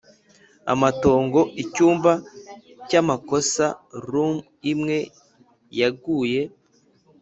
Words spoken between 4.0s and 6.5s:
rood imwe yaguye